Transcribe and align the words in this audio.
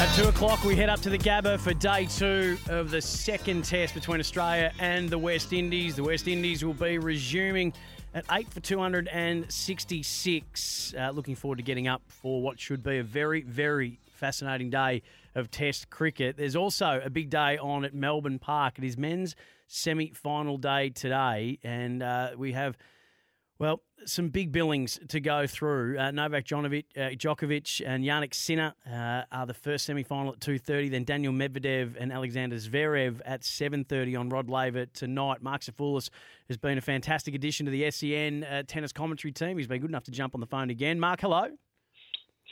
At 0.00 0.12
two 0.16 0.28
o'clock, 0.28 0.64
we 0.64 0.74
head 0.74 0.88
up 0.88 1.00
to 1.00 1.10
the 1.10 1.18
Gabba 1.18 1.60
for 1.60 1.74
day 1.74 2.06
two 2.06 2.56
of 2.70 2.90
the 2.90 3.02
second 3.02 3.66
test 3.66 3.92
between 3.92 4.18
Australia 4.18 4.72
and 4.78 5.10
the 5.10 5.18
West 5.18 5.52
Indies. 5.52 5.94
The 5.94 6.02
West 6.02 6.26
Indies 6.26 6.64
will 6.64 6.72
be 6.72 6.96
resuming 6.96 7.74
at 8.14 8.24
eight 8.32 8.50
for 8.50 8.60
266. 8.60 10.94
Uh, 10.98 11.10
looking 11.10 11.34
forward 11.34 11.56
to 11.56 11.62
getting 11.62 11.86
up 11.86 12.00
for 12.08 12.40
what 12.40 12.58
should 12.58 12.82
be 12.82 12.96
a 12.96 13.02
very, 13.02 13.42
very 13.42 13.98
fascinating 14.14 14.70
day 14.70 15.02
of 15.34 15.50
Test 15.50 15.90
cricket. 15.90 16.38
There's 16.38 16.56
also 16.56 17.02
a 17.04 17.10
big 17.10 17.28
day 17.28 17.58
on 17.58 17.84
at 17.84 17.92
Melbourne 17.92 18.38
Park. 18.38 18.78
It 18.78 18.84
is 18.84 18.96
men's 18.96 19.36
semi 19.66 20.12
final 20.14 20.56
day 20.56 20.88
today, 20.88 21.58
and 21.62 22.02
uh, 22.02 22.30
we 22.38 22.52
have. 22.52 22.78
Well, 23.60 23.82
some 24.06 24.30
big 24.30 24.52
billings 24.52 24.98
to 25.08 25.20
go 25.20 25.46
through. 25.46 25.98
Uh, 25.98 26.10
Novak 26.12 26.46
Djokovic, 26.46 26.86
uh, 26.96 27.00
Djokovic 27.10 27.82
and 27.86 28.02
Jannik 28.02 28.32
Sinner 28.32 28.72
uh, 28.90 29.24
are 29.30 29.44
the 29.44 29.52
first 29.52 29.84
semi-final 29.84 30.32
at 30.32 30.40
2.30. 30.40 30.90
Then 30.90 31.04
Daniil 31.04 31.32
Medvedev 31.32 31.94
and 32.00 32.10
Alexander 32.10 32.56
Zverev 32.56 33.20
at 33.26 33.42
7.30 33.42 34.18
on 34.18 34.30
Rod 34.30 34.48
Laver 34.48 34.86
tonight. 34.86 35.42
Marc 35.42 35.60
Sophoulis 35.60 36.08
has 36.48 36.56
been 36.56 36.78
a 36.78 36.80
fantastic 36.80 37.34
addition 37.34 37.66
to 37.66 37.70
the 37.70 37.90
SEN 37.90 38.44
uh, 38.44 38.62
tennis 38.66 38.94
commentary 38.94 39.30
team. 39.30 39.58
He's 39.58 39.66
been 39.66 39.82
good 39.82 39.90
enough 39.90 40.04
to 40.04 40.10
jump 40.10 40.34
on 40.34 40.40
the 40.40 40.46
phone 40.46 40.70
again. 40.70 40.98
Marc, 40.98 41.20
hello. 41.20 41.48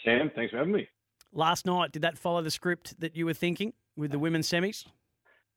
Sam, 0.05 0.31
thanks 0.37 0.51
for 0.51 0.59
having 0.59 0.75
me. 0.75 0.89
Last 1.33 1.65
night, 1.65 1.91
did 1.91 2.03
that 2.03 2.19
follow 2.19 2.43
the 2.43 2.51
script 2.51 3.01
that 3.01 3.17
you 3.17 3.25
were 3.25 3.33
thinking 3.33 3.73
with 3.97 4.11
the 4.11 4.19
women's 4.19 4.47
semis? 4.47 4.85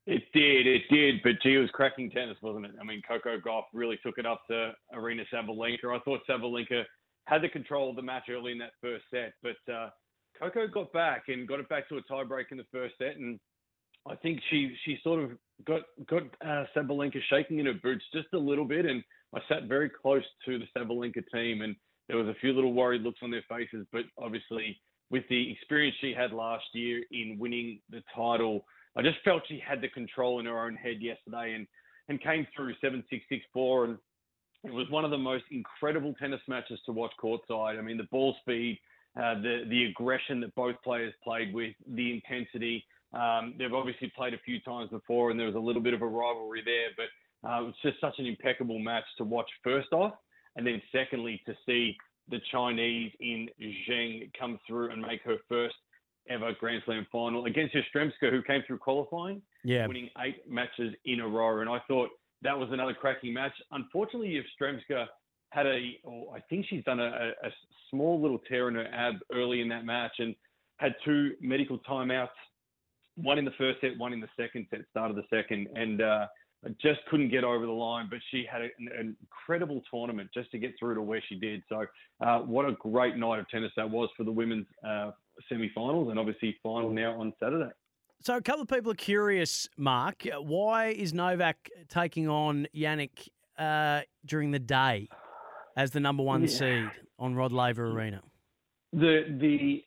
It 0.07 0.23
did, 0.33 0.65
it 0.65 0.81
did, 0.89 1.21
but 1.23 1.41
gee, 1.43 1.55
it 1.55 1.59
was 1.59 1.69
cracking 1.71 2.09
tennis, 2.09 2.37
wasn't 2.41 2.65
it? 2.65 2.71
I 2.81 2.83
mean, 2.83 3.01
Coco 3.07 3.37
Gauff 3.39 3.65
really 3.71 3.99
took 4.03 4.17
it 4.17 4.25
up 4.25 4.41
to 4.49 4.71
Aryna 4.95 5.25
Sabalenka. 5.31 5.95
I 5.95 5.99
thought 5.99 6.21
Sabalenka 6.27 6.83
had 7.27 7.43
the 7.43 7.49
control 7.49 7.91
of 7.91 7.95
the 7.95 8.01
match 8.01 8.23
early 8.29 8.51
in 8.51 8.57
that 8.57 8.71
first 8.81 9.05
set, 9.11 9.33
but 9.43 9.71
uh, 9.71 9.89
Coco 10.39 10.67
got 10.67 10.91
back 10.91 11.25
and 11.27 11.47
got 11.47 11.59
it 11.59 11.69
back 11.69 11.87
to 11.89 11.97
a 11.97 12.03
tiebreak 12.11 12.45
in 12.51 12.57
the 12.57 12.65
first 12.71 12.95
set, 12.97 13.17
and 13.17 13.39
I 14.09 14.15
think 14.15 14.39
she 14.49 14.75
she 14.83 14.97
sort 15.03 15.23
of 15.23 15.31
got 15.65 15.81
got 16.07 16.23
uh, 16.43 16.65
Sabalenka 16.75 17.19
shaking 17.29 17.59
in 17.59 17.67
her 17.67 17.75
boots 17.83 18.03
just 18.11 18.27
a 18.33 18.39
little 18.39 18.65
bit, 18.65 18.85
and 18.85 19.03
I 19.35 19.39
sat 19.47 19.65
very 19.65 19.89
close 19.89 20.23
to 20.45 20.57
the 20.57 20.65
Sabalenka 20.75 21.23
team, 21.31 21.61
and 21.61 21.75
there 22.07 22.17
was 22.17 22.27
a 22.27 22.39
few 22.41 22.53
little 22.53 22.73
worried 22.73 23.03
looks 23.03 23.19
on 23.21 23.29
their 23.29 23.45
faces, 23.47 23.85
but 23.91 24.05
obviously 24.17 24.81
with 25.11 25.23
the 25.29 25.51
experience 25.51 25.95
she 26.01 26.13
had 26.13 26.31
last 26.31 26.63
year 26.73 27.03
in 27.11 27.37
winning 27.37 27.79
the 27.89 28.01
title 28.15 28.65
I 28.97 29.01
just 29.01 29.17
felt 29.23 29.43
she 29.47 29.61
had 29.65 29.81
the 29.81 29.89
control 29.89 30.39
in 30.39 30.45
her 30.45 30.65
own 30.65 30.75
head 30.75 30.97
yesterday 30.99 31.53
and, 31.55 31.67
and 32.09 32.21
came 32.21 32.45
through 32.55 32.73
7 32.81 33.03
6 33.09 33.23
6 33.29 33.45
4. 33.53 33.85
And 33.85 33.97
it 34.63 34.73
was 34.73 34.89
one 34.89 35.05
of 35.05 35.11
the 35.11 35.17
most 35.17 35.45
incredible 35.51 36.13
tennis 36.19 36.41
matches 36.47 36.79
to 36.85 36.91
watch 36.91 37.11
courtside. 37.21 37.77
I 37.77 37.81
mean, 37.81 37.97
the 37.97 38.07
ball 38.11 38.35
speed, 38.41 38.79
uh, 39.17 39.35
the, 39.35 39.63
the 39.69 39.85
aggression 39.85 40.41
that 40.41 40.53
both 40.55 40.75
players 40.83 41.13
played 41.23 41.53
with, 41.53 41.73
the 41.87 42.13
intensity. 42.13 42.85
Um, 43.13 43.55
they've 43.57 43.73
obviously 43.73 44.11
played 44.15 44.33
a 44.33 44.39
few 44.39 44.59
times 44.61 44.89
before 44.89 45.31
and 45.31 45.39
there 45.39 45.47
was 45.47 45.55
a 45.55 45.59
little 45.59 45.81
bit 45.81 45.93
of 45.93 46.01
a 46.01 46.07
rivalry 46.07 46.61
there, 46.63 46.89
but 46.95 47.49
uh, 47.49 47.61
it 47.61 47.65
was 47.65 47.75
just 47.81 47.99
such 47.99 48.15
an 48.19 48.25
impeccable 48.25 48.79
match 48.79 49.03
to 49.17 49.23
watch 49.23 49.49
first 49.63 49.91
off. 49.91 50.13
And 50.55 50.67
then 50.67 50.81
secondly, 50.91 51.41
to 51.45 51.55
see 51.65 51.95
the 52.29 52.39
Chinese 52.51 53.11
in 53.19 53.49
Zheng 53.89 54.31
come 54.37 54.59
through 54.67 54.91
and 54.91 55.01
make 55.01 55.21
her 55.23 55.37
first 55.49 55.75
ever 56.29 56.53
Grand 56.59 56.81
Slam 56.85 57.05
final 57.11 57.45
against 57.45 57.75
Yastremska, 57.75 58.29
who 58.29 58.41
came 58.43 58.61
through 58.65 58.77
qualifying, 58.77 59.41
yeah. 59.63 59.87
winning 59.87 60.09
eight 60.23 60.49
matches 60.49 60.93
in 61.05 61.19
a 61.21 61.27
row. 61.27 61.61
And 61.61 61.69
I 61.69 61.79
thought 61.87 62.09
that 62.41 62.57
was 62.57 62.69
another 62.71 62.93
cracking 62.93 63.33
match. 63.33 63.53
Unfortunately, 63.71 64.41
Yastremska 64.41 65.05
had 65.49 65.65
a, 65.65 65.97
or 66.03 66.35
I 66.35 66.39
think 66.49 66.65
she's 66.69 66.83
done 66.83 66.99
a, 66.99 67.31
a 67.43 67.49
small 67.89 68.21
little 68.21 68.39
tear 68.39 68.69
in 68.69 68.75
her 68.75 68.87
ab 68.93 69.15
early 69.33 69.61
in 69.61 69.69
that 69.69 69.85
match 69.85 70.13
and 70.19 70.35
had 70.77 70.95
two 71.05 71.31
medical 71.41 71.79
timeouts, 71.79 72.29
one 73.15 73.37
in 73.37 73.45
the 73.45 73.51
first 73.57 73.81
set, 73.81 73.97
one 73.97 74.13
in 74.13 74.19
the 74.19 74.29
second 74.37 74.67
set, 74.69 74.81
start 74.89 75.09
of 75.09 75.15
the 75.15 75.23
second. 75.29 75.67
And, 75.75 76.01
uh, 76.01 76.27
just 76.81 76.99
couldn't 77.09 77.29
get 77.29 77.43
over 77.43 77.65
the 77.65 77.71
line, 77.71 78.07
but 78.09 78.19
she 78.29 78.45
had 78.49 78.61
an, 78.61 78.71
an 78.97 79.17
incredible 79.19 79.81
tournament 79.91 80.29
just 80.33 80.51
to 80.51 80.59
get 80.59 80.73
through 80.77 80.95
to 80.95 81.01
where 81.01 81.21
she 81.27 81.35
did. 81.35 81.63
So, 81.67 81.85
uh, 82.23 82.39
what 82.39 82.65
a 82.65 82.73
great 82.73 83.17
night 83.17 83.39
of 83.39 83.49
tennis 83.49 83.71
that 83.77 83.89
was 83.89 84.09
for 84.15 84.23
the 84.23 84.31
women's 84.31 84.67
uh, 84.87 85.11
semi-finals, 85.51 86.09
and 86.09 86.19
obviously 86.19 86.57
final 86.63 86.89
now 86.89 87.19
on 87.19 87.33
Saturday. 87.39 87.71
So, 88.23 88.35
a 88.35 88.41
couple 88.41 88.61
of 88.61 88.67
people 88.67 88.91
are 88.91 88.95
curious, 88.95 89.67
Marc. 89.77 90.27
Why 90.39 90.87
is 90.87 91.13
Novak 91.13 91.69
taking 91.89 92.29
on 92.29 92.67
Jannik 92.75 93.29
uh, 93.57 94.01
during 94.25 94.51
the 94.51 94.59
day 94.59 95.09
as 95.75 95.91
the 95.91 95.99
number 95.99 96.23
one 96.23 96.43
yeah. 96.43 96.47
seed 96.47 96.91
on 97.17 97.35
Rod 97.35 97.51
Laver 97.51 97.87
Arena? 97.87 98.21
The 98.93 99.37
the 99.39 99.83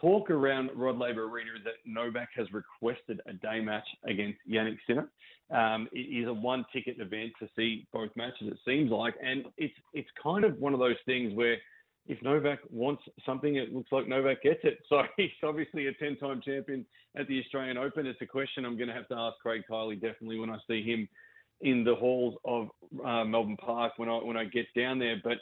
talk 0.00 0.30
around 0.30 0.70
Rod 0.74 0.98
Laver 0.98 1.24
Arena 1.24 1.52
is 1.56 1.64
that 1.64 1.74
Novak 1.86 2.28
has 2.36 2.46
requested 2.52 3.20
a 3.26 3.32
day 3.32 3.60
match 3.60 3.86
against 4.04 4.38
Jannik 4.50 4.78
Sinner. 4.86 5.08
Um, 5.50 5.88
it 5.92 6.00
is 6.00 6.28
a 6.28 6.32
one 6.32 6.66
ticket 6.72 7.00
event 7.00 7.32
to 7.40 7.48
see 7.56 7.86
both 7.92 8.10
matches, 8.16 8.48
it 8.48 8.58
seems 8.66 8.90
like. 8.90 9.14
And 9.24 9.46
it's 9.56 9.74
it's 9.94 10.08
kind 10.22 10.44
of 10.44 10.58
one 10.58 10.74
of 10.74 10.78
those 10.78 10.96
things 11.06 11.32
where 11.34 11.56
if 12.08 12.20
Novak 12.22 12.60
wants 12.70 13.02
something, 13.24 13.56
it 13.56 13.72
looks 13.72 13.92
like 13.92 14.08
Novak 14.08 14.42
gets 14.42 14.60
it. 14.64 14.78
So 14.88 15.02
he's 15.16 15.30
obviously 15.44 15.86
a 15.86 15.92
10 15.92 16.16
time 16.16 16.40
champion 16.44 16.84
at 17.16 17.28
the 17.28 17.38
Australian 17.40 17.76
Open. 17.76 18.06
It's 18.06 18.20
a 18.22 18.26
question 18.26 18.64
I'm 18.64 18.76
going 18.76 18.88
to 18.88 18.94
have 18.94 19.08
to 19.08 19.14
ask 19.14 19.36
Craig 19.40 19.62
Tiley 19.70 20.00
definitely 20.00 20.38
when 20.38 20.50
I 20.50 20.58
see 20.66 20.82
him 20.82 21.08
in 21.60 21.84
the 21.84 21.94
halls 21.94 22.34
of 22.44 22.68
uh, 23.04 23.24
Melbourne 23.24 23.56
Park 23.56 23.94
when 23.96 24.08
I 24.08 24.16
when 24.16 24.36
I 24.36 24.44
get 24.44 24.66
down 24.74 24.98
there. 24.98 25.16
But 25.22 25.38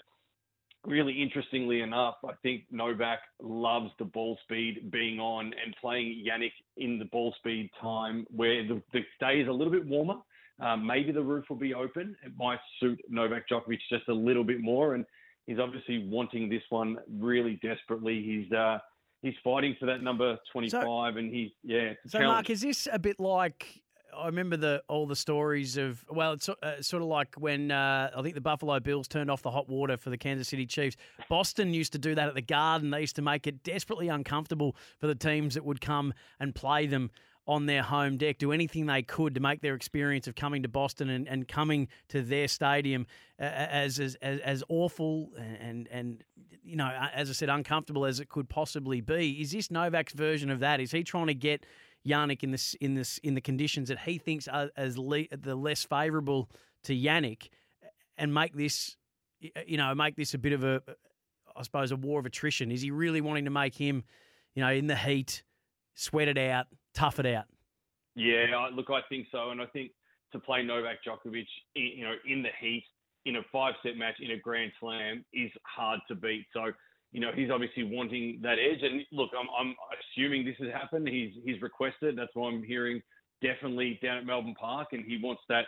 really 0.84 1.22
interestingly 1.22 1.82
enough, 1.82 2.16
I 2.24 2.32
think 2.42 2.64
Novak 2.70 3.20
loves 3.40 3.90
the 3.98 4.04
ball 4.04 4.38
speed 4.42 4.90
being 4.90 5.20
on 5.20 5.46
and 5.64 5.74
playing 5.80 6.24
Jannik 6.26 6.52
in 6.76 6.98
the 6.98 7.04
ball 7.06 7.34
speed 7.38 7.70
time 7.80 8.26
where 8.30 8.66
the, 8.66 8.82
the 8.92 9.00
day 9.20 9.40
is 9.40 9.48
a 9.48 9.52
little 9.52 9.72
bit 9.72 9.86
warmer. 9.86 10.16
Um, 10.58 10.86
maybe 10.86 11.12
the 11.12 11.22
roof 11.22 11.44
will 11.50 11.56
be 11.56 11.74
open. 11.74 12.16
It 12.24 12.32
might 12.38 12.60
suit 12.80 12.98
Novak 13.10 13.48
Djokovic 13.48 13.78
just 13.90 14.08
a 14.08 14.14
little 14.14 14.44
bit 14.44 14.60
more. 14.60 14.94
And 14.94 15.04
he's 15.46 15.58
obviously 15.58 16.06
wanting 16.08 16.48
this 16.48 16.62
one 16.70 16.98
really 17.18 17.58
desperately. 17.62 18.22
He's 18.22 18.52
uh, 18.52 18.78
he's 19.22 19.34
fighting 19.42 19.76
for 19.78 19.86
that 19.86 20.02
number 20.02 20.38
25 20.52 20.82
so, 20.82 21.04
and 21.18 21.32
he's, 21.32 21.50
yeah. 21.62 21.92
so, 22.06 22.18
challenge. 22.18 22.34
Marc, 22.34 22.50
is 22.50 22.60
this 22.60 22.88
a 22.92 22.98
bit 22.98 23.18
like 23.18 23.82
I 24.16 24.26
remember 24.26 24.56
the 24.56 24.82
all 24.88 25.06
the 25.06 25.16
stories 25.16 25.76
of 25.76 26.04
well, 26.08 26.32
it's 26.32 26.48
uh, 26.48 26.80
sort 26.80 27.02
of 27.02 27.08
like 27.08 27.34
when 27.36 27.70
uh, 27.70 28.10
I 28.16 28.22
think 28.22 28.34
the 28.34 28.40
Buffalo 28.40 28.80
Bills 28.80 29.08
turned 29.08 29.30
off 29.30 29.42
the 29.42 29.50
hot 29.50 29.68
water 29.68 29.96
for 29.96 30.10
the 30.10 30.18
Kansas 30.18 30.48
City 30.48 30.66
Chiefs. 30.66 30.96
Boston 31.28 31.74
used 31.74 31.92
to 31.92 31.98
do 31.98 32.14
that 32.14 32.28
at 32.28 32.34
the 32.34 32.42
Garden. 32.42 32.90
They 32.90 33.00
used 33.00 33.16
to 33.16 33.22
make 33.22 33.46
it 33.46 33.62
desperately 33.62 34.08
uncomfortable 34.08 34.76
for 34.98 35.06
the 35.06 35.14
teams 35.14 35.54
that 35.54 35.64
would 35.64 35.80
come 35.80 36.14
and 36.40 36.54
play 36.54 36.86
them 36.86 37.10
on 37.46 37.66
their 37.66 37.82
home 37.82 38.16
deck, 38.16 38.38
do 38.38 38.52
anything 38.52 38.86
they 38.86 39.02
could 39.02 39.34
to 39.34 39.40
make 39.40 39.60
their 39.60 39.74
experience 39.74 40.26
of 40.26 40.34
coming 40.34 40.62
to 40.62 40.68
Boston 40.68 41.08
and, 41.08 41.28
and 41.28 41.46
coming 41.46 41.88
to 42.08 42.22
their 42.22 42.48
stadium 42.48 43.06
uh, 43.38 43.44
as, 43.44 44.00
as 44.00 44.16
as 44.20 44.64
awful 44.68 45.30
and 45.36 45.88
and 45.90 46.24
you 46.64 46.76
know 46.76 46.90
as 47.14 47.30
I 47.30 47.32
said 47.32 47.48
uncomfortable 47.48 48.04
as 48.04 48.20
it 48.20 48.28
could 48.28 48.48
possibly 48.48 49.00
be. 49.00 49.40
Is 49.40 49.52
this 49.52 49.70
Novak's 49.70 50.12
version 50.12 50.50
of 50.50 50.60
that? 50.60 50.80
Is 50.80 50.90
he 50.90 51.04
trying 51.04 51.28
to 51.28 51.34
get 51.34 51.64
Jannik 52.06 52.42
in 52.42 52.50
this 52.50 52.74
in 52.74 52.94
this 52.94 53.18
in 53.18 53.34
the 53.34 53.40
conditions 53.40 53.88
that 53.88 54.00
he 54.00 54.18
thinks 54.18 54.48
are 54.48 54.70
as 54.76 54.98
le- 54.98 55.28
the 55.30 55.54
less 55.54 55.84
favourable 55.84 56.50
to 56.84 56.94
Jannik, 56.94 57.48
and 58.16 58.32
make 58.32 58.54
this, 58.54 58.96
you 59.66 59.76
know, 59.76 59.94
make 59.94 60.16
this 60.16 60.34
a 60.34 60.38
bit 60.38 60.52
of 60.52 60.64
a, 60.64 60.82
I 61.56 61.62
suppose, 61.62 61.90
a 61.90 61.96
war 61.96 62.20
of 62.20 62.26
attrition. 62.26 62.70
Is 62.70 62.82
he 62.82 62.90
really 62.90 63.20
wanting 63.20 63.44
to 63.44 63.50
make 63.50 63.74
him, 63.74 64.04
you 64.54 64.62
know, 64.62 64.70
in 64.70 64.86
the 64.86 64.96
heat, 64.96 65.42
sweat 65.94 66.28
it 66.28 66.38
out, 66.38 66.66
tough 66.96 67.20
it 67.20 67.26
out. 67.26 67.44
Yeah, 68.16 68.68
look, 68.74 68.86
I 68.90 69.00
think 69.08 69.26
so, 69.30 69.50
and 69.50 69.60
I 69.60 69.66
think 69.66 69.90
to 70.32 70.38
play 70.38 70.62
Novak 70.62 70.98
Djokovic, 71.06 71.46
you 71.74 72.04
know, 72.04 72.14
in 72.26 72.42
the 72.42 72.48
heat 72.60 72.84
in 73.26 73.36
a 73.36 73.42
five-set 73.52 73.96
match 73.96 74.14
in 74.20 74.30
a 74.30 74.38
Grand 74.38 74.72
Slam 74.80 75.24
is 75.34 75.50
hard 75.64 76.00
to 76.08 76.14
beat. 76.14 76.46
So, 76.52 76.72
you 77.12 77.20
know, 77.20 77.30
he's 77.34 77.50
obviously 77.50 77.82
wanting 77.82 78.38
that 78.42 78.58
edge. 78.58 78.82
And 78.82 79.02
look, 79.12 79.30
I'm, 79.38 79.48
I'm 79.58 79.74
assuming 80.00 80.44
this 80.44 80.56
has 80.60 80.72
happened. 80.72 81.08
He's 81.08 81.32
he's 81.44 81.60
requested. 81.60 82.16
That's 82.16 82.30
why 82.34 82.48
I'm 82.48 82.62
hearing 82.62 83.02
definitely 83.42 83.98
down 84.02 84.18
at 84.18 84.26
Melbourne 84.26 84.54
Park, 84.58 84.88
and 84.92 85.04
he 85.04 85.18
wants 85.22 85.42
that 85.48 85.66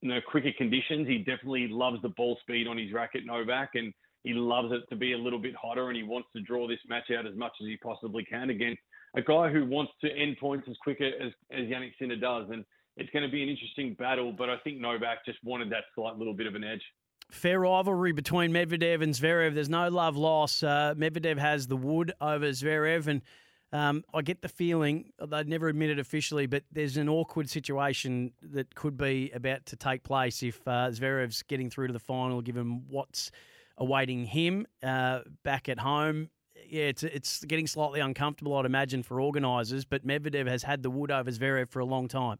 you 0.00 0.08
know 0.08 0.20
quicker 0.28 0.52
conditions. 0.58 1.08
He 1.08 1.18
definitely 1.18 1.68
loves 1.68 2.02
the 2.02 2.10
ball 2.10 2.36
speed 2.42 2.66
on 2.66 2.78
his 2.78 2.92
racket, 2.92 3.24
Novak, 3.24 3.70
and 3.74 3.92
he 4.24 4.34
loves 4.34 4.72
it 4.72 4.82
to 4.90 4.96
be 4.96 5.12
a 5.12 5.18
little 5.18 5.38
bit 5.38 5.54
hotter, 5.54 5.88
and 5.88 5.96
he 5.96 6.02
wants 6.02 6.28
to 6.34 6.42
draw 6.42 6.66
this 6.66 6.80
match 6.88 7.10
out 7.16 7.26
as 7.26 7.36
much 7.36 7.52
as 7.60 7.66
he 7.66 7.76
possibly 7.76 8.24
can 8.24 8.50
against 8.50 8.82
a 9.16 9.22
guy 9.22 9.50
who 9.50 9.64
wants 9.66 9.92
to 10.02 10.10
end 10.10 10.36
points 10.38 10.66
as 10.68 10.76
quicker 10.82 11.06
as 11.06 11.32
as 11.50 11.66
Jannik 11.66 11.92
Sinner 11.98 12.16
does. 12.16 12.48
And 12.50 12.64
it's 12.96 13.10
going 13.10 13.24
to 13.24 13.30
be 13.30 13.42
an 13.42 13.48
interesting 13.48 13.94
battle, 13.94 14.32
but 14.32 14.50
I 14.50 14.56
think 14.58 14.80
Novak 14.80 15.24
just 15.24 15.38
wanted 15.44 15.70
that 15.70 15.84
slight 15.94 16.16
little 16.16 16.34
bit 16.34 16.46
of 16.46 16.54
an 16.54 16.64
edge. 16.64 16.82
Fair 17.30 17.60
rivalry 17.60 18.12
between 18.12 18.52
Medvedev 18.52 19.02
and 19.02 19.14
Zverev. 19.14 19.54
There's 19.54 19.68
no 19.68 19.88
love 19.88 20.16
lost. 20.16 20.64
Uh, 20.64 20.94
Medvedev 20.96 21.38
has 21.38 21.66
the 21.66 21.76
wood 21.76 22.12
over 22.20 22.46
Zverev, 22.48 23.06
and 23.06 23.22
um, 23.70 24.02
I 24.14 24.22
get 24.22 24.40
the 24.40 24.48
feeling 24.48 25.12
they'd 25.24 25.46
never 25.46 25.68
admit 25.68 25.90
it 25.90 25.98
officially, 25.98 26.46
but 26.46 26.64
there's 26.72 26.96
an 26.96 27.08
awkward 27.08 27.50
situation 27.50 28.32
that 28.42 28.74
could 28.74 28.96
be 28.96 29.30
about 29.34 29.66
to 29.66 29.76
take 29.76 30.04
place 30.04 30.42
if 30.42 30.66
uh, 30.66 30.88
Zverev's 30.88 31.42
getting 31.42 31.68
through 31.68 31.88
to 31.88 31.92
the 31.92 31.98
final, 31.98 32.40
given 32.40 32.84
what's 32.88 33.30
awaiting 33.76 34.24
him 34.24 34.66
uh, 34.82 35.20
back 35.44 35.68
at 35.68 35.78
home. 35.78 36.30
Yeah, 36.68 36.84
it's 36.84 37.02
it's 37.02 37.44
getting 37.44 37.66
slightly 37.66 38.00
uncomfortable, 38.00 38.54
I'd 38.56 38.66
imagine, 38.66 39.02
for 39.02 39.20
organisers. 39.20 39.84
But 39.84 40.06
Medvedev 40.06 40.46
has 40.46 40.62
had 40.62 40.82
the 40.82 40.90
wood 40.90 41.10
over 41.10 41.30
Zverev 41.30 41.70
for 41.70 41.80
a 41.80 41.84
long 41.84 42.08
time. 42.08 42.38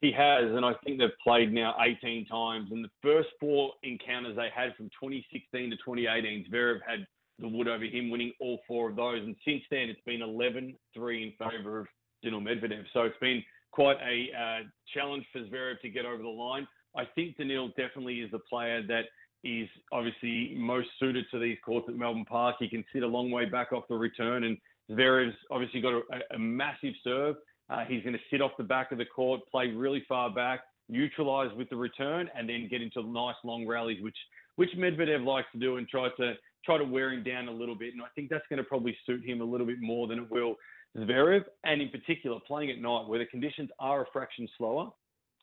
He 0.00 0.12
has, 0.12 0.44
and 0.44 0.64
I 0.64 0.72
think 0.84 0.98
they've 0.98 1.10
played 1.22 1.52
now 1.52 1.74
18 1.78 2.26
times. 2.26 2.70
And 2.72 2.82
the 2.82 2.90
first 3.02 3.28
four 3.38 3.72
encounters 3.82 4.34
they 4.34 4.48
had 4.54 4.74
from 4.76 4.86
2016 4.86 5.70
to 5.70 5.76
2018, 5.76 6.46
Zverev 6.50 6.78
had 6.86 7.06
the 7.38 7.48
wood 7.48 7.68
over 7.68 7.84
him, 7.84 8.10
winning 8.10 8.32
all 8.40 8.60
four 8.66 8.88
of 8.88 8.96
those. 8.96 9.22
And 9.22 9.36
since 9.44 9.62
then, 9.70 9.90
it's 9.90 10.00
been 10.06 10.22
11 10.22 10.74
3 10.94 11.22
in 11.22 11.32
favour 11.48 11.80
of 11.80 11.86
Daniil 12.22 12.40
Medvedev. 12.40 12.84
So 12.92 13.02
it's 13.02 13.18
been 13.20 13.42
quite 13.72 13.98
a 13.98 14.28
uh, 14.36 14.64
challenge 14.94 15.26
for 15.32 15.40
Zverev 15.40 15.80
to 15.82 15.90
get 15.90 16.06
over 16.06 16.22
the 16.22 16.28
line. 16.28 16.66
I 16.96 17.04
think 17.14 17.36
Daniil 17.36 17.68
definitely 17.68 18.20
is 18.20 18.30
the 18.30 18.40
player 18.40 18.82
that 18.86 19.04
is 19.44 19.68
obviously 19.92 20.54
most 20.56 20.88
suited 20.98 21.24
to 21.30 21.38
these 21.38 21.58
courts 21.64 21.86
at 21.88 21.94
Melbourne 21.94 22.24
Park. 22.24 22.56
He 22.58 22.68
can 22.68 22.84
sit 22.92 23.02
a 23.02 23.06
long 23.06 23.30
way 23.30 23.44
back 23.46 23.72
off 23.72 23.84
the 23.88 23.96
return, 23.96 24.44
and 24.44 24.58
Zverev's 24.90 25.36
obviously 25.50 25.80
got 25.80 25.94
a, 25.94 26.34
a 26.34 26.38
massive 26.38 26.94
serve. 27.02 27.36
Uh, 27.68 27.84
he's 27.86 28.02
going 28.02 28.14
to 28.14 28.20
sit 28.30 28.42
off 28.42 28.52
the 28.58 28.64
back 28.64 28.92
of 28.92 28.98
the 28.98 29.04
court, 29.04 29.40
play 29.50 29.68
really 29.68 30.04
far 30.08 30.30
back, 30.30 30.60
neutralise 30.88 31.50
with 31.56 31.70
the 31.70 31.76
return, 31.76 32.28
and 32.36 32.48
then 32.48 32.68
get 32.68 32.82
into 32.82 33.02
nice 33.02 33.36
long 33.44 33.66
rallies, 33.66 34.02
which 34.02 34.16
which 34.56 34.70
Medvedev 34.76 35.24
likes 35.24 35.46
to 35.52 35.58
do, 35.58 35.76
and 35.76 35.88
try 35.88 36.08
to 36.18 36.34
try 36.64 36.76
to 36.76 36.84
wear 36.84 37.12
him 37.12 37.22
down 37.22 37.48
a 37.48 37.52
little 37.52 37.76
bit. 37.76 37.94
And 37.94 38.02
I 38.02 38.08
think 38.14 38.28
that's 38.28 38.44
going 38.50 38.58
to 38.58 38.64
probably 38.64 38.96
suit 39.06 39.24
him 39.24 39.40
a 39.40 39.44
little 39.44 39.66
bit 39.66 39.80
more 39.80 40.06
than 40.06 40.18
it 40.18 40.30
will 40.30 40.56
Zverev, 40.96 41.44
and 41.64 41.80
in 41.80 41.88
particular 41.88 42.38
playing 42.46 42.70
at 42.70 42.78
night 42.78 43.06
where 43.06 43.18
the 43.18 43.26
conditions 43.26 43.70
are 43.78 44.02
a 44.02 44.06
fraction 44.12 44.48
slower, 44.58 44.90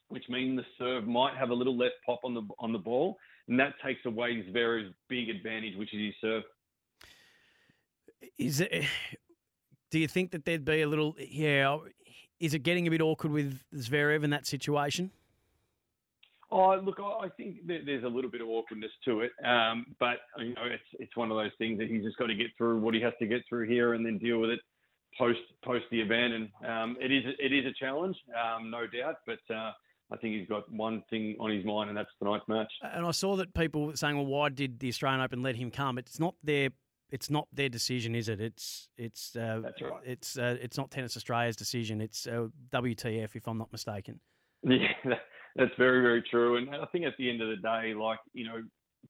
which 0.10 0.26
means 0.30 0.58
the 0.58 0.66
serve 0.78 1.08
might 1.08 1.36
have 1.36 1.50
a 1.50 1.54
little 1.54 1.78
less 1.78 1.92
pop 2.06 2.20
on 2.24 2.34
the 2.34 2.42
on 2.60 2.72
the 2.72 2.80
ball, 2.80 3.18
and 3.48 3.60
that 3.60 3.74
takes 3.84 4.06
away 4.06 4.44
Zverev's 4.50 4.94
big 5.10 5.30
advantage, 5.30 5.78
which 5.78 5.94
is 5.94 6.00
his 6.00 6.14
serve. 6.22 6.44
Is 8.38 8.62
it? 8.62 8.72
Do 9.90 10.00
you 10.00 10.08
think 10.10 10.32
that 10.32 10.44
there'd 10.44 10.66
be 10.66 10.82
a 10.82 10.88
little? 10.88 11.16
Yeah, 11.18 11.78
is 12.40 12.54
it 12.54 12.60
getting 12.60 12.88
a 12.88 12.92
bit 12.92 13.02
awkward 13.02 13.32
with 13.32 13.60
Zverev 13.74 14.24
in 14.24 14.32
that 14.32 14.46
situation? 14.46 15.12
Oh, 16.52 16.76
look, 16.76 17.00
I 17.00 17.28
think 17.36 17.66
there's 17.66 18.04
a 18.04 18.08
little 18.08 18.30
bit 18.30 18.42
of 18.42 18.48
awkwardness 18.48 18.92
to 19.06 19.22
it, 19.22 19.32
um, 19.46 19.86
but 20.00 20.18
you 20.38 20.54
know, 20.54 20.64
it's 20.66 20.84
it's 21.00 21.16
one 21.16 21.32
of 21.32 21.38
those 21.38 21.52
things 21.58 21.78
that 21.80 21.90
he's 21.90 22.04
just 22.04 22.18
got 22.18 22.28
to 22.28 22.36
get 22.36 22.48
through 22.58 22.80
what 22.80 22.94
he 22.94 23.02
has 23.02 23.14
to 23.20 23.28
get 23.28 23.42
through 23.48 23.68
here, 23.68 23.94
and 23.94 24.06
then 24.06 24.18
deal 24.18 24.40
with 24.40 24.50
it 24.50 24.60
post 25.18 25.40
post 25.64 25.86
the 25.92 26.00
event. 26.00 26.34
And 26.34 26.50
um, 26.66 26.98
it 27.02 27.12
is 27.12 27.24
it 27.40 27.52
is 27.52 27.66
a 27.66 27.74
challenge, 27.74 28.16
um, 28.36 28.70
no 28.70 28.88
doubt, 28.88 29.16
but 29.26 29.40
uh, 29.54 29.72
I 30.12 30.18
think 30.18 30.36
he's 30.36 30.48
got 30.48 30.72
one 30.72 31.04
thing 31.10 31.36
on 31.40 31.52
his 31.52 31.66
mind, 31.66 31.90
and 31.90 31.98
that's 31.98 32.10
tonight's 32.20 32.48
match. 32.48 32.72
And 32.82 33.06
I 33.06 33.12
saw 33.12 33.36
that 33.36 33.54
people 33.54 33.88
were 33.88 33.96
saying, 33.96 34.16
"Well, 34.16 34.26
why 34.26 34.50
did 34.50 34.80
the 34.80 34.88
Australian 34.88 35.22
Open 35.22 35.42
let 35.42 35.56
him 35.56 35.70
come?" 35.70 35.98
It's 35.98 36.20
not 36.20 36.36
their 36.44 36.70
it's 37.10 37.30
not 37.30 37.48
their 37.54 37.70
decision, 37.70 38.16
is 38.16 38.30
it? 38.30 38.42
It's 38.42 38.90
it's 38.98 39.36
uh, 39.36 39.62
That's 39.64 39.82
right. 39.82 40.02
It's 40.04 40.38
uh, 40.38 40.58
it's 40.62 40.78
not 40.78 40.92
Tennis 40.92 41.16
Australia's 41.16 41.56
decision. 41.56 42.02
It's 42.02 42.28
uh, 42.28 42.48
WTF, 42.72 43.36
if 43.36 43.48
I'm 43.48 43.58
not 43.58 43.72
mistaken. 43.72 44.20
Yeah, 44.64 45.14
that's 45.56 45.72
very 45.78 46.02
very 46.02 46.24
true. 46.30 46.58
And 46.58 46.76
I 46.76 46.86
think 46.92 47.06
at 47.06 47.14
the 47.18 47.30
end 47.30 47.42
of 47.42 47.50
the 47.50 47.58
day, 47.58 47.94
like 47.94 48.20
you 48.34 48.46
know, 48.46 48.62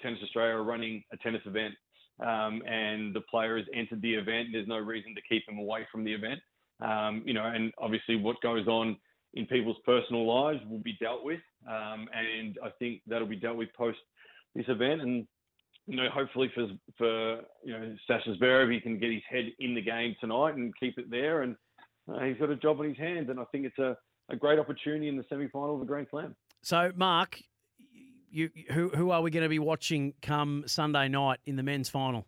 Tennis 0.01 0.19
Australia 0.21 0.55
are 0.55 0.63
running 0.63 1.03
a 1.13 1.17
tennis 1.17 1.41
event, 1.45 1.73
um, 2.19 2.61
and 2.67 3.15
the 3.15 3.21
player 3.21 3.57
has 3.57 3.65
entered 3.73 4.01
the 4.01 4.13
event. 4.13 4.49
There's 4.51 4.67
no 4.67 4.77
reason 4.77 5.15
to 5.15 5.21
keep 5.27 5.47
him 5.47 5.57
away 5.57 5.87
from 5.91 6.03
the 6.03 6.13
event. 6.13 6.39
Um, 6.81 7.23
you 7.25 7.33
know, 7.33 7.45
and 7.45 7.71
obviously 7.79 8.17
what 8.17 8.39
goes 8.41 8.67
on 8.67 8.97
in 9.33 9.45
people's 9.45 9.77
personal 9.85 10.25
lives 10.25 10.59
will 10.69 10.79
be 10.79 10.97
dealt 10.99 11.23
with, 11.23 11.41
um, 11.67 12.07
and 12.13 12.57
I 12.63 12.69
think 12.79 13.01
that'll 13.07 13.27
be 13.27 13.35
dealt 13.35 13.57
with 13.57 13.73
post 13.73 13.99
this 14.55 14.65
event. 14.67 15.01
And 15.01 15.27
you 15.85 15.95
know, 15.95 16.09
hopefully 16.13 16.51
for 16.53 16.67
for 16.97 17.41
you 17.63 17.73
know 17.73 17.95
Sasha 18.07 18.35
Zverev, 18.41 18.71
he 18.71 18.79
can 18.79 18.99
get 18.99 19.11
his 19.11 19.23
head 19.29 19.45
in 19.59 19.75
the 19.75 19.81
game 19.81 20.15
tonight 20.19 20.55
and 20.55 20.73
keep 20.79 20.97
it 20.97 21.09
there. 21.09 21.43
And 21.43 21.55
uh, 22.11 22.23
he's 22.23 22.37
got 22.37 22.49
a 22.49 22.55
job 22.55 22.79
on 22.79 22.87
his 22.87 22.97
hands, 22.97 23.29
and 23.29 23.39
I 23.39 23.43
think 23.51 23.65
it's 23.65 23.77
a, 23.79 23.97
a 24.29 24.35
great 24.35 24.59
opportunity 24.59 25.07
in 25.07 25.17
the 25.17 25.25
semi 25.29 25.47
final 25.49 25.75
of 25.75 25.79
the 25.79 25.85
Grand 25.85 26.07
Slam. 26.09 26.35
So, 26.61 26.91
Marc, 26.95 27.39
you 28.29 28.49
who 28.71 28.89
who 28.89 29.11
are 29.11 29.21
we 29.21 29.31
going 29.31 29.43
to 29.43 29.49
be 29.49 29.59
watching 29.59 30.13
come 30.21 30.63
Sunday 30.67 31.07
night 31.07 31.39
in 31.45 31.55
the 31.55 31.63
men's 31.63 31.89
final? 31.89 32.25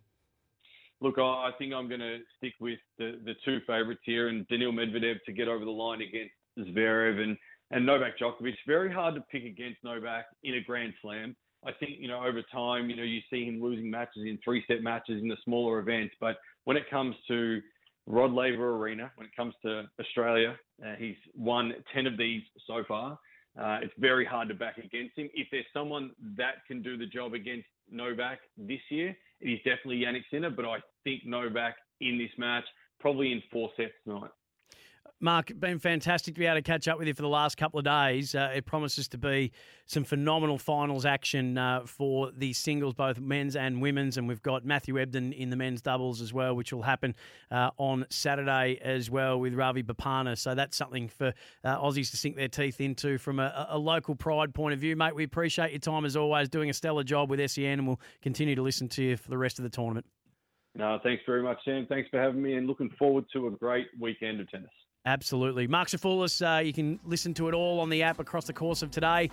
Look, 1.02 1.18
I 1.18 1.50
think 1.58 1.72
I'm 1.72 1.88
going 1.88 2.00
to 2.00 2.18
stick 2.36 2.52
with 2.60 2.78
the, 2.98 3.18
the 3.24 3.32
two 3.42 3.60
favourites 3.66 4.02
here, 4.04 4.28
and 4.28 4.46
Daniil 4.48 4.72
Medvedev 4.72 5.16
to 5.24 5.32
get 5.32 5.48
over 5.48 5.64
the 5.64 5.70
line 5.70 6.02
against 6.02 6.34
Zverev 6.66 7.20
and, 7.20 7.36
and 7.70 7.84
Novak 7.84 8.18
Djokovic. 8.18 8.54
Very 8.66 8.92
hard 8.92 9.14
to 9.14 9.20
pick 9.32 9.44
against 9.44 9.82
Novak 9.84 10.26
in 10.42 10.54
a 10.54 10.60
Grand 10.60 10.94
Slam. 11.02 11.36
I 11.64 11.72
think, 11.72 11.92
you 11.98 12.08
know, 12.08 12.24
over 12.24 12.42
time, 12.52 12.88
you 12.88 12.96
know, 12.96 13.02
you 13.02 13.20
see 13.30 13.44
him 13.44 13.60
losing 13.60 13.90
matches 13.90 14.22
in 14.24 14.38
three 14.42 14.64
set 14.66 14.82
matches 14.82 15.20
in 15.20 15.28
the 15.28 15.36
smaller 15.44 15.78
events. 15.78 16.14
But 16.20 16.36
when 16.64 16.76
it 16.76 16.88
comes 16.88 17.14
to 17.28 17.60
Rod 18.06 18.32
Laver 18.32 18.76
Arena, 18.76 19.12
when 19.16 19.26
it 19.26 19.36
comes 19.36 19.54
to 19.62 19.84
Australia, 20.00 20.56
uh, 20.84 20.94
he's 20.98 21.16
won 21.34 21.74
10 21.94 22.06
of 22.06 22.16
these 22.16 22.42
so 22.66 22.82
far. 22.88 23.18
Uh, 23.58 23.78
it's 23.82 23.92
very 23.98 24.24
hard 24.24 24.48
to 24.48 24.54
back 24.54 24.78
against 24.78 25.18
him. 25.18 25.28
If 25.34 25.48
there's 25.50 25.66
someone 25.72 26.12
that 26.36 26.64
can 26.66 26.82
do 26.82 26.96
the 26.96 27.06
job 27.06 27.34
against 27.34 27.66
Novak 27.90 28.38
this 28.56 28.80
year, 28.90 29.14
it 29.40 29.48
is 29.48 29.58
definitely 29.58 30.00
Jannik 30.00 30.22
Sinner. 30.30 30.50
But 30.50 30.64
I 30.64 30.78
think 31.04 31.26
Novak 31.26 31.74
in 32.00 32.16
this 32.16 32.30
match, 32.38 32.64
probably 33.00 33.32
in 33.32 33.42
four 33.52 33.70
sets 33.76 33.92
tonight. 34.04 34.30
Marc, 35.22 35.52
been 35.60 35.78
fantastic 35.78 36.34
to 36.34 36.40
be 36.40 36.46
able 36.46 36.56
to 36.56 36.62
catch 36.62 36.88
up 36.88 36.98
with 36.98 37.06
you 37.06 37.12
for 37.12 37.20
the 37.20 37.28
last 37.28 37.58
couple 37.58 37.78
of 37.78 37.84
days. 37.84 38.34
Uh, 38.34 38.52
it 38.54 38.64
promises 38.64 39.06
to 39.08 39.18
be 39.18 39.52
some 39.84 40.02
phenomenal 40.02 40.56
finals 40.56 41.04
action 41.04 41.58
uh, 41.58 41.82
for 41.84 42.30
the 42.32 42.54
singles, 42.54 42.94
both 42.94 43.20
men's 43.20 43.54
and 43.54 43.82
women's. 43.82 44.16
And 44.16 44.26
we've 44.26 44.42
got 44.42 44.64
Matthew 44.64 44.94
Ebden 44.94 45.36
in 45.36 45.50
the 45.50 45.56
men's 45.56 45.82
doubles 45.82 46.22
as 46.22 46.32
well, 46.32 46.56
which 46.56 46.72
will 46.72 46.80
happen 46.80 47.14
uh, 47.50 47.70
on 47.76 48.06
Saturday 48.08 48.78
as 48.82 49.10
well 49.10 49.38
with 49.38 49.52
Ravi 49.52 49.82
Bopanna. 49.82 50.38
So 50.38 50.54
that's 50.54 50.74
something 50.74 51.08
for 51.08 51.34
uh, 51.64 51.78
Aussies 51.78 52.10
to 52.12 52.16
sink 52.16 52.36
their 52.36 52.48
teeth 52.48 52.80
into 52.80 53.18
from 53.18 53.40
a, 53.40 53.66
a, 53.68 53.78
local 53.78 54.14
pride 54.14 54.54
point 54.54 54.72
of 54.72 54.80
view. 54.80 54.96
Mate, 54.96 55.14
we 55.14 55.24
appreciate 55.24 55.70
your 55.70 55.80
time 55.80 56.06
as 56.06 56.16
always, 56.16 56.48
doing 56.48 56.70
a 56.70 56.74
stellar 56.74 57.04
job 57.04 57.28
with 57.28 57.46
SEN, 57.50 57.78
and 57.78 57.86
we'll 57.86 58.00
continue 58.22 58.54
to 58.54 58.62
listen 58.62 58.88
to 58.88 59.02
you 59.02 59.16
for 59.18 59.28
the 59.28 59.38
rest 59.38 59.58
of 59.58 59.64
the 59.64 59.70
tournament. 59.70 60.06
No, 60.74 60.98
thanks 61.02 61.22
very 61.26 61.42
much, 61.42 61.58
Sam. 61.64 61.86
Thanks 61.88 62.08
for 62.08 62.18
having 62.18 62.40
me, 62.40 62.54
and 62.54 62.66
looking 62.66 62.90
forward 62.98 63.26
to 63.34 63.48
a 63.48 63.50
great 63.50 63.88
weekend 63.98 64.40
of 64.40 64.48
tennis. 64.50 64.70
Absolutely. 65.06 65.66
Marc 65.66 65.88
Sophoulis, 65.88 66.42
uh, 66.42 66.60
you 66.60 66.72
can 66.72 67.00
listen 67.04 67.32
to 67.34 67.48
it 67.48 67.54
all 67.54 67.80
on 67.80 67.88
the 67.88 68.02
app 68.02 68.18
across 68.18 68.46
the 68.46 68.52
course 68.52 68.82
of 68.82 68.90
today. 68.90 69.30